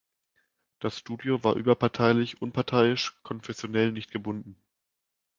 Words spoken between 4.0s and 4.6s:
gebunden.